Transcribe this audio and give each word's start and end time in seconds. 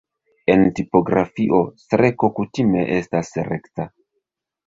En 0.51 0.61
tipografio 0.79 1.59
streko 1.83 2.31
kutime 2.39 2.85
estas 2.97 3.31
rekta. 3.53 3.87